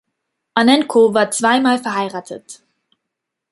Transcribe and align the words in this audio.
Annenkow 0.55 1.13
war 1.13 1.29
zwei 1.29 1.59
Mal 1.59 1.77
verheiratet. 1.77 2.63